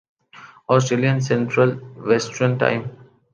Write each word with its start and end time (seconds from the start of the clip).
Australian 0.69 1.19
Central 1.19 1.71
Western 2.07 2.57
time 2.57 2.81